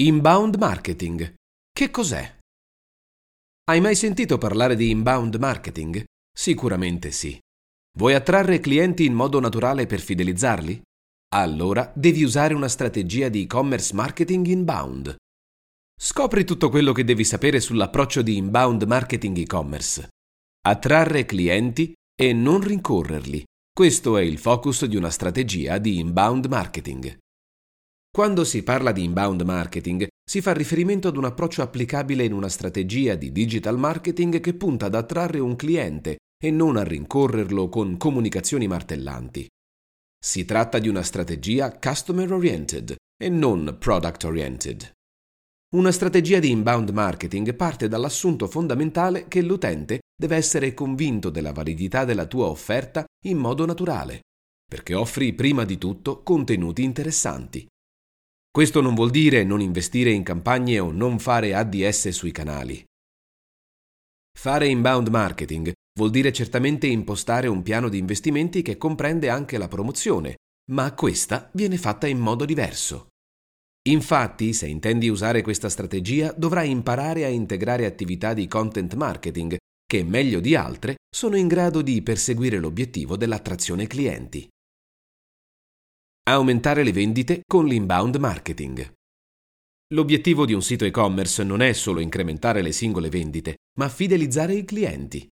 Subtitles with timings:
[0.00, 1.34] Inbound marketing.
[1.70, 2.38] Che cos'è?
[3.64, 6.04] Hai mai sentito parlare di inbound marketing?
[6.34, 7.38] Sicuramente sì.
[7.98, 10.80] Vuoi attrarre clienti in modo naturale per fidelizzarli?
[11.34, 15.14] Allora devi usare una strategia di e-commerce marketing inbound.
[16.00, 20.08] Scopri tutto quello che devi sapere sull'approccio di inbound marketing e-commerce.
[20.62, 23.44] Attrarre clienti e non rincorrerli.
[23.70, 27.18] Questo è il focus di una strategia di inbound marketing.
[28.12, 32.48] Quando si parla di inbound marketing, si fa riferimento ad un approccio applicabile in una
[32.48, 37.96] strategia di digital marketing che punta ad attrarre un cliente e non a rincorrerlo con
[37.96, 39.48] comunicazioni martellanti.
[40.22, 44.90] Si tratta di una strategia customer oriented e non product oriented.
[45.76, 52.04] Una strategia di inbound marketing parte dall'assunto fondamentale che l'utente deve essere convinto della validità
[52.04, 54.22] della tua offerta in modo naturale,
[54.68, 57.66] perché offri prima di tutto contenuti interessanti.
[58.52, 62.84] Questo non vuol dire non investire in campagne o non fare ADS sui canali.
[64.36, 69.68] Fare inbound marketing vuol dire certamente impostare un piano di investimenti che comprende anche la
[69.68, 70.38] promozione,
[70.72, 73.06] ma questa viene fatta in modo diverso.
[73.88, 80.02] Infatti, se intendi usare questa strategia, dovrai imparare a integrare attività di content marketing che,
[80.02, 84.48] meglio di altre, sono in grado di perseguire l'obiettivo dell'attrazione clienti.
[86.30, 88.92] Aumentare le vendite con l'inbound marketing.
[89.94, 94.64] L'obiettivo di un sito e-commerce non è solo incrementare le singole vendite, ma fidelizzare i
[94.64, 95.26] clienti.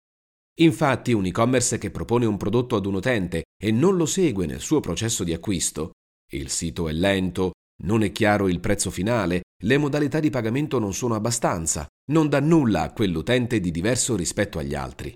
[0.61, 4.61] Infatti, un e-commerce che propone un prodotto ad un utente e non lo segue nel
[4.61, 5.91] suo processo di acquisto,
[6.33, 7.53] il sito è lento,
[7.83, 12.41] non è chiaro il prezzo finale, le modalità di pagamento non sono abbastanza, non dà
[12.41, 15.15] nulla a quell'utente di diverso rispetto agli altri.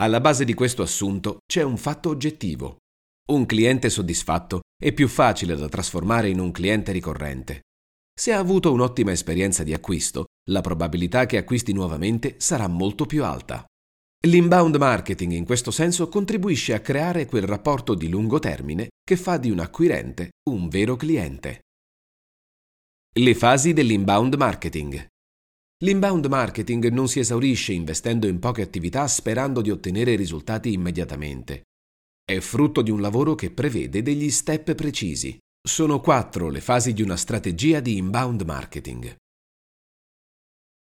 [0.00, 2.78] Alla base di questo assunto c'è un fatto oggettivo.
[3.30, 7.60] Un cliente soddisfatto è più facile da trasformare in un cliente ricorrente.
[8.12, 13.22] Se ha avuto un'ottima esperienza di acquisto, la probabilità che acquisti nuovamente sarà molto più
[13.22, 13.64] alta.
[14.26, 19.36] L'inbound marketing in questo senso contribuisce a creare quel rapporto di lungo termine che fa
[19.36, 21.60] di un acquirente un vero cliente.
[23.14, 25.06] Le fasi dell'inbound marketing.
[25.84, 31.62] L'inbound marketing non si esaurisce investendo in poche attività sperando di ottenere risultati immediatamente.
[32.30, 35.36] È frutto di un lavoro che prevede degli step precisi.
[35.60, 39.16] Sono quattro le fasi di una strategia di inbound marketing.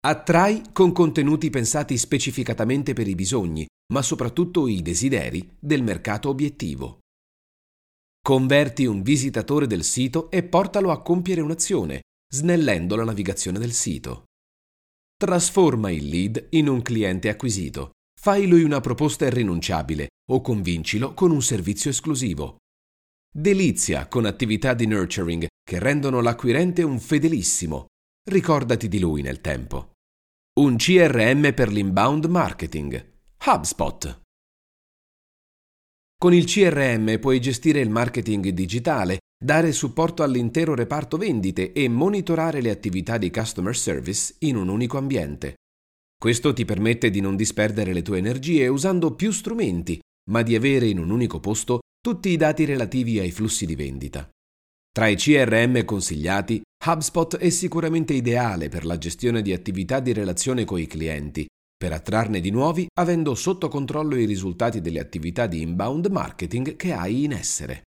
[0.05, 6.99] Attrai con contenuti pensati specificatamente per i bisogni, ma soprattutto i desideri del mercato obiettivo.
[8.21, 12.03] Converti un visitatore del sito e portalo a compiere un'azione,
[12.33, 14.23] snellendo la navigazione del sito.
[15.17, 17.92] Trasforma il lead in un cliente acquisito.
[18.23, 22.55] Fai lui una proposta irrinunciabile o convincilo con un servizio esclusivo.
[23.29, 27.87] Delizia con attività di nurturing che rendono l'acquirente un fedelissimo.
[28.25, 29.95] Ricordati di lui nel tempo.
[30.61, 33.05] Un CRM per l'inbound marketing.
[33.45, 34.21] HubSpot.
[36.17, 42.61] Con il CRM puoi gestire il marketing digitale, dare supporto all'intero reparto vendite e monitorare
[42.61, 45.55] le attività di customer service in un unico ambiente.
[46.23, 50.87] Questo ti permette di non disperdere le tue energie usando più strumenti, ma di avere
[50.87, 54.29] in un unico posto tutti i dati relativi ai flussi di vendita.
[54.89, 60.63] Tra i CRM consigliati, HubSpot è sicuramente ideale per la gestione di attività di relazione
[60.63, 61.45] con i clienti,
[61.75, 66.93] per attrarne di nuovi avendo sotto controllo i risultati delle attività di inbound marketing che
[66.93, 67.81] hai in essere.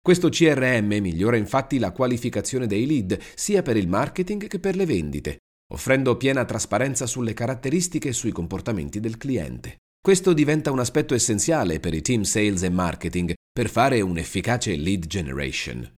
[0.00, 4.86] Questo CRM migliora infatti la qualificazione dei lead sia per il marketing che per le
[4.86, 5.36] vendite,
[5.72, 9.78] offrendo piena trasparenza sulle caratteristiche e sui comportamenti del cliente.
[10.00, 15.06] Questo diventa un aspetto essenziale per i team sales e marketing per fare un'efficace lead
[15.06, 15.92] generation.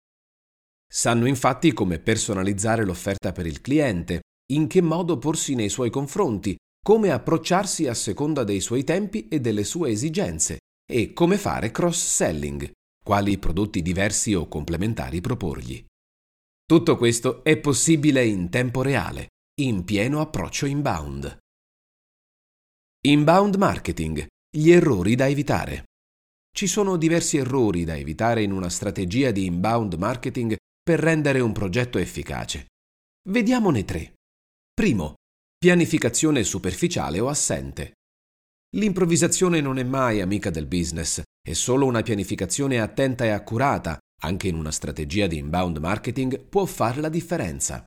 [0.92, 4.20] Sanno infatti come personalizzare l'offerta per il cliente,
[4.52, 9.40] in che modo porsi nei suoi confronti, come approcciarsi a seconda dei suoi tempi e
[9.40, 12.70] delle sue esigenze e come fare cross-selling,
[13.02, 15.82] quali prodotti diversi o complementari proporgli.
[16.66, 19.28] Tutto questo è possibile in tempo reale,
[19.66, 21.38] in pieno approccio inbound.
[23.04, 25.84] Inbound marketing, gli errori da evitare.
[26.54, 31.52] Ci sono diversi errori da evitare in una strategia di inbound marketing per rendere un
[31.52, 32.66] progetto efficace.
[33.28, 34.14] Vediamone tre.
[34.72, 35.14] Primo,
[35.62, 37.92] Pianificazione superficiale o assente.
[38.74, 44.48] L'improvvisazione non è mai amica del business, è solo una pianificazione attenta e accurata, anche
[44.48, 47.84] in una strategia di inbound marketing, può fare la differenza.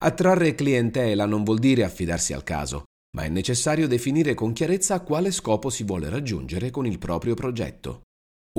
[0.00, 2.84] Attrarre clientela non vuol dire affidarsi al caso,
[3.16, 8.02] ma è necessario definire con chiarezza quale scopo si vuole raggiungere con il proprio progetto.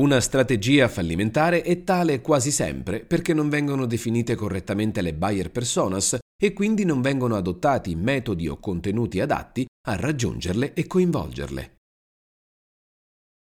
[0.02, 6.18] Una strategia fallimentare è tale quasi sempre perché non vengono definite correttamente le buyer personas
[6.42, 11.76] e quindi non vengono adottati metodi o contenuti adatti a raggiungerle e coinvolgerle.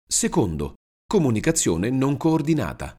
[0.07, 0.75] Secondo,
[1.07, 2.95] comunicazione non coordinata.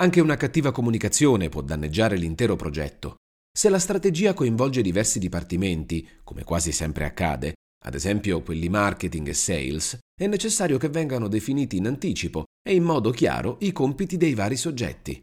[0.00, 3.16] Anche una cattiva comunicazione può danneggiare l'intero progetto.
[3.54, 7.52] Se la strategia coinvolge diversi dipartimenti, come quasi sempre accade,
[7.84, 12.82] ad esempio quelli marketing e sales, è necessario che vengano definiti in anticipo e in
[12.82, 15.22] modo chiaro i compiti dei vari soggetti.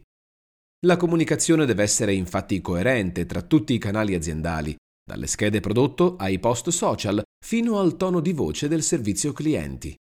[0.86, 6.38] La comunicazione deve essere infatti coerente tra tutti i canali aziendali, dalle schede prodotto ai
[6.38, 9.94] post social fino al tono di voce del servizio clienti.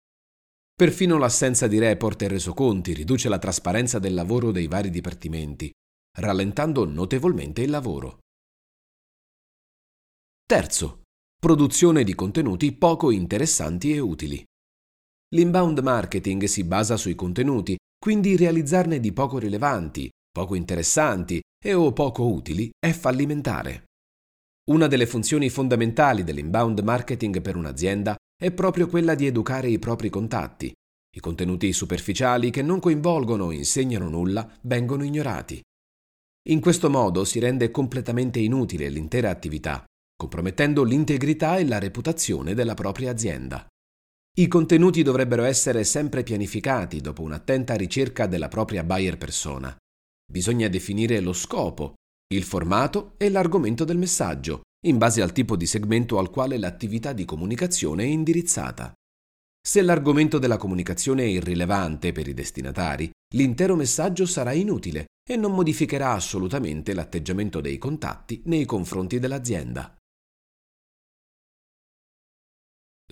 [0.75, 5.71] Perfino l'assenza di report e resoconti riduce la trasparenza del lavoro dei vari dipartimenti,
[6.17, 8.19] rallentando notevolmente il lavoro.
[10.45, 11.03] Terzo,
[11.39, 14.45] produzione di contenuti poco interessanti e utili.
[15.35, 21.93] L'inbound marketing si basa sui contenuti, quindi realizzarne di poco rilevanti, poco interessanti e o
[21.93, 23.85] poco utili è fallimentare.
[24.71, 30.11] Una delle funzioni fondamentali dell'inbound marketing per un'azienda è proprio quella di educare i propri
[30.11, 30.73] contatti.
[31.17, 35.61] I contenuti superficiali che non coinvolgono o insegnano nulla vengono ignorati.
[36.49, 39.85] In questo modo si rende completamente inutile l'intera attività,
[40.15, 43.67] compromettendo l'integrità e la reputazione della propria azienda.
[44.39, 49.77] I contenuti dovrebbero essere sempre pianificati dopo un'attenta ricerca della propria buyer persona.
[50.31, 51.95] Bisogna definire lo scopo,
[52.33, 57.13] il formato e l'argomento del messaggio, in base al tipo di segmento al quale l'attività
[57.13, 58.93] di comunicazione è indirizzata.
[59.67, 65.57] Se l'argomento della comunicazione è irrilevante per i destinatari, l'intero messaggio sarà inutile e non
[65.57, 69.93] modificherà assolutamente l'atteggiamento dei contatti nei confronti dell'azienda.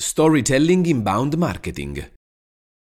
[0.00, 2.14] Storytelling inbound marketing.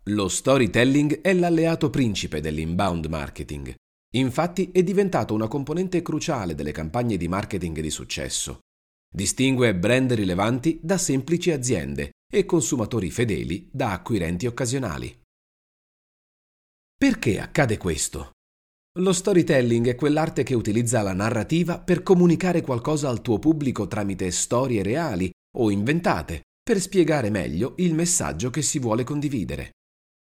[0.04, 3.74] Lo storytelling è l'alleato principe dell'inbound marketing.
[4.14, 8.60] Infatti è diventato una componente cruciale delle campagne di marketing di successo.
[9.12, 15.20] Distingue brand rilevanti da semplici aziende e consumatori fedeli da acquirenti occasionali.
[16.96, 18.30] Perché accade questo?
[18.98, 24.30] Lo storytelling è quell'arte che utilizza la narrativa per comunicare qualcosa al tuo pubblico tramite
[24.30, 29.72] storie reali o inventate, per spiegare meglio il messaggio che si vuole condividere.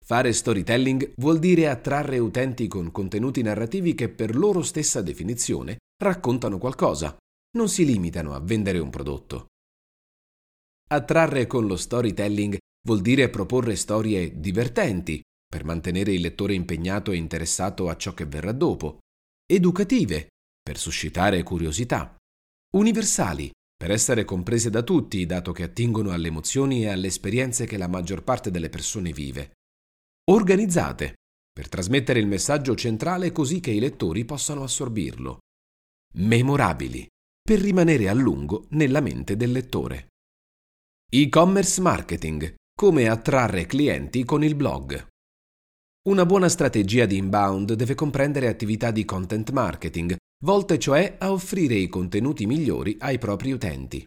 [0.05, 6.59] Fare storytelling vuol dire attrarre utenti con contenuti narrativi che per loro stessa definizione raccontano
[6.59, 7.17] qualcosa,
[7.57, 9.47] non si limitano a vendere un prodotto.
[10.87, 17.17] Attrarre con lo storytelling vuol dire proporre storie divertenti per mantenere il lettore impegnato e
[17.17, 18.99] interessato a ciò che verrà dopo,
[19.47, 20.29] educative
[20.61, 22.17] per suscitare curiosità,
[22.77, 27.77] universali per essere comprese da tutti, dato che attingono alle emozioni e alle esperienze che
[27.77, 29.53] la maggior parte delle persone vive,
[30.31, 31.15] organizzate
[31.53, 35.39] per trasmettere il messaggio centrale così che i lettori possano assorbirlo,
[36.15, 37.07] memorabili
[37.41, 40.09] per rimanere a lungo nella mente del lettore.
[41.09, 42.55] E-commerce marketing.
[42.77, 45.07] Come attrarre clienti con il blog.
[46.09, 51.77] Una buona strategia di inbound deve comprendere attività di content marketing, volte cioè a offrire
[51.77, 54.05] i contenuti migliori ai propri utenti.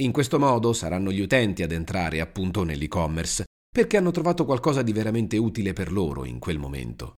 [0.00, 4.92] In questo modo saranno gli utenti ad entrare appunto nell'e-commerce, perché hanno trovato qualcosa di
[4.92, 7.14] veramente utile per loro in quel momento.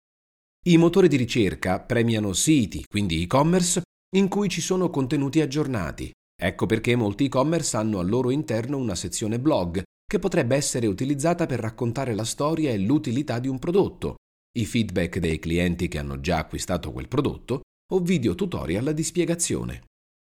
[0.65, 3.83] I motori di ricerca premiano siti, quindi e-commerce,
[4.17, 6.11] in cui ci sono contenuti aggiornati.
[6.43, 11.45] Ecco perché molti e-commerce hanno al loro interno una sezione blog che potrebbe essere utilizzata
[11.45, 14.17] per raccontare la storia e l'utilità di un prodotto,
[14.57, 17.61] i feedback dei clienti che hanno già acquistato quel prodotto
[17.93, 19.85] o video tutorial di spiegazione.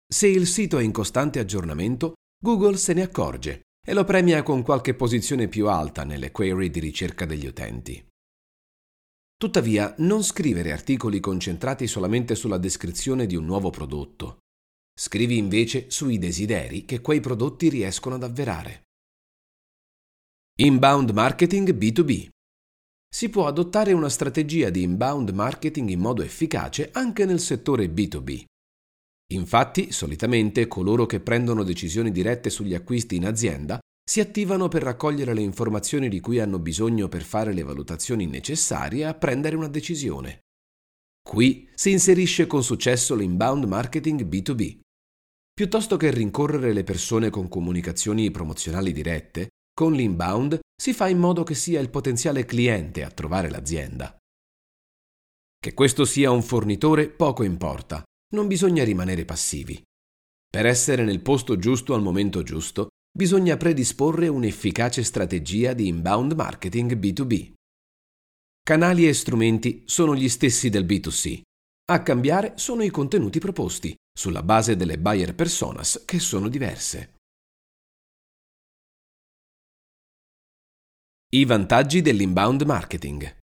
[0.07, 4.61] Se il sito è in costante aggiornamento, Google se ne accorge e lo premia con
[4.61, 8.05] qualche posizione più alta nelle query di ricerca degli utenti.
[9.35, 14.37] Tuttavia, non scrivere articoli concentrati solamente sulla descrizione di un nuovo prodotto.
[14.97, 18.83] Scrivi invece sui desideri che quei prodotti riescono ad avverare.
[20.61, 22.29] Inbound marketing B2B.
[23.13, 28.45] Si può adottare una strategia di inbound marketing in modo efficace anche nel settore B2B.
[29.33, 35.33] Infatti, solitamente coloro che prendono decisioni dirette sugli acquisti in azienda si attivano per raccogliere
[35.33, 40.39] le informazioni di cui hanno bisogno per fare le valutazioni necessarie a prendere una decisione.
[41.21, 44.83] Qui si inserisce con successo l'inbound marketing B2B.
[45.55, 51.43] Piuttosto che rincorrere le persone con comunicazioni promozionali dirette, con l'inbound si fa in modo
[51.43, 54.17] che sia il potenziale cliente a trovare l'azienda.
[55.57, 59.81] Che questo sia un fornitore poco importa, non bisogna rimanere passivi.
[60.49, 66.97] Per essere nel posto giusto al momento giusto, bisogna predisporre un'efficace strategia di inbound marketing
[66.97, 67.53] B2B.
[68.61, 71.41] Canali e strumenti sono gli stessi del B2C.
[71.91, 77.15] A cambiare sono i contenuti proposti, sulla base delle buyer personas che sono diverse.
[81.35, 83.37] I vantaggi dell'inbound marketing.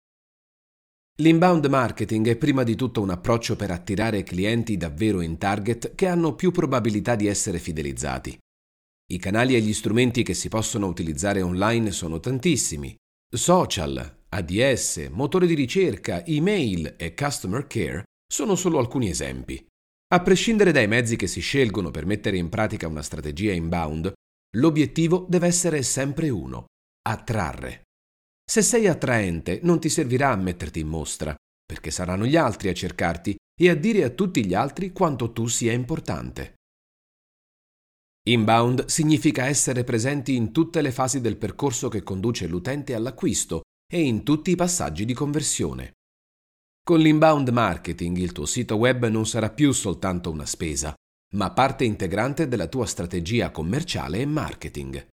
[1.20, 6.06] L'inbound marketing è prima di tutto un approccio per attirare clienti davvero in target che
[6.06, 8.38] hanno più probabilità di essere fidelizzati.
[9.10, 12.96] I canali e gli strumenti che si possono utilizzare online sono tantissimi.
[13.28, 19.66] Social, ADS, motore di ricerca, email e customer care sono solo alcuni esempi.
[20.12, 24.12] A prescindere dai mezzi che si scelgono per mettere in pratica una strategia inbound,
[24.56, 26.64] l'obiettivo deve essere sempre uno,
[27.02, 27.82] attrarre.
[28.44, 31.32] Se sei attraente non ti servirà a metterti in mostra,
[31.64, 35.46] perché saranno gli altri a cercarti e a dire a tutti gli altri quanto tu
[35.46, 36.56] sia importante.
[38.28, 44.00] Inbound significa essere presenti in tutte le fasi del percorso che conduce l'utente all'acquisto e
[44.00, 45.92] in tutti i passaggi di conversione.
[46.90, 50.92] Con l'inbound marketing il tuo sito web non sarà più soltanto una spesa,
[51.36, 55.06] ma parte integrante della tua strategia commerciale e marketing.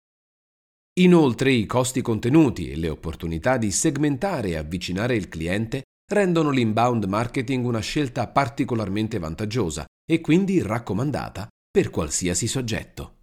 [1.01, 7.07] Inoltre i costi contenuti e le opportunità di segmentare e avvicinare il cliente rendono l'inbound
[7.07, 13.17] marketing una scelta particolarmente vantaggiosa e quindi raccomandata per qualsiasi soggetto.